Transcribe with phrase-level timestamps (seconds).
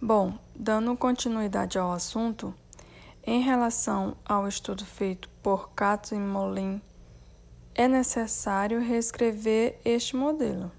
[0.00, 2.54] Bom, dando continuidade ao assunto,
[3.26, 6.80] em relação ao estudo feito por Cato e Molin,
[7.74, 10.70] é necessário reescrever este modelo,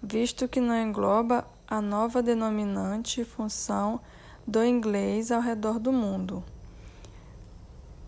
[0.00, 4.00] visto que não engloba a nova denominante função
[4.46, 6.44] do inglês ao redor do mundo,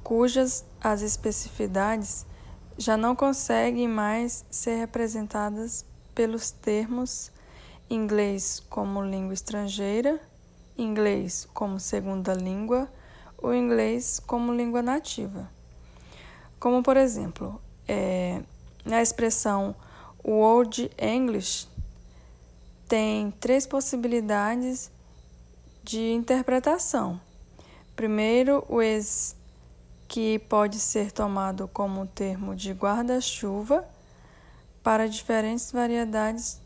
[0.05, 2.25] cujas as especificidades
[2.79, 5.85] já não conseguem mais ser representadas
[6.15, 7.33] pelos termos
[7.91, 10.21] inglês como língua estrangeira,
[10.79, 12.89] inglês como segunda língua
[13.37, 15.51] ou inglês como língua nativa.
[16.61, 18.41] Como, por exemplo, é,
[18.85, 19.75] na expressão
[20.23, 21.69] Old English,
[22.87, 24.91] tem três possibilidades
[25.83, 27.21] de interpretação.
[27.97, 29.37] Primeiro, o ex
[30.07, 33.89] que pode ser tomado como termo de guarda-chuva
[34.83, 36.61] para diferentes variedades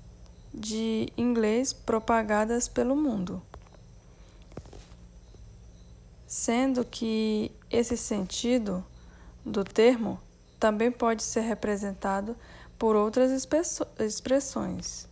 [0.54, 3.42] de inglês propagadas pelo mundo.
[6.26, 8.84] Sendo que esse sentido
[9.44, 10.20] do termo
[10.60, 12.36] também pode ser representado
[12.78, 13.46] por outras
[13.98, 15.08] expressões.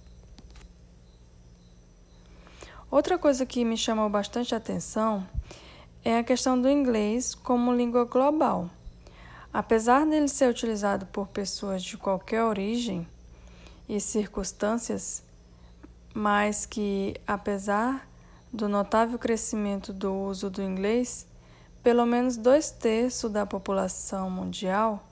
[2.91, 5.27] Outra coisa que me chamou bastante atenção
[6.05, 8.70] é a questão do inglês como língua global.
[9.53, 13.07] Apesar dele ser utilizado por pessoas de qualquer origem
[13.89, 15.23] e circunstâncias,
[16.15, 18.09] mas que, apesar
[18.53, 21.27] do notável crescimento do uso do inglês,
[21.83, 25.07] pelo menos dois terços da população mundial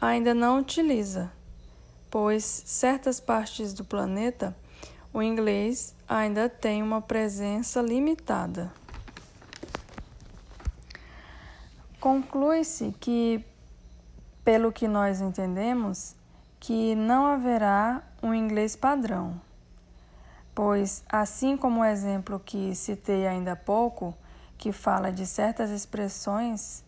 [0.00, 1.30] ainda não utiliza,
[2.10, 4.56] pois certas partes do planeta
[5.14, 8.72] o inglês ainda tem uma presença limitada.
[12.00, 13.44] Conclui-se que,
[14.42, 16.16] pelo que nós entendemos,
[16.58, 19.40] que não haverá um inglês padrão,
[20.54, 24.14] pois, assim como o exemplo que citei ainda há pouco,
[24.58, 26.84] que fala de certas expressões,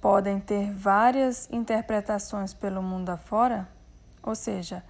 [0.00, 3.68] podem ter várias interpretações pelo mundo afora,
[4.22, 4.84] ou seja,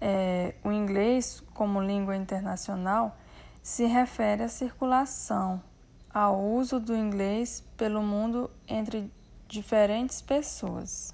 [0.00, 3.16] é, o inglês como língua internacional
[3.62, 5.62] se refere à circulação
[6.12, 9.10] ao uso do inglês pelo mundo entre
[9.48, 11.12] diferentes pessoas.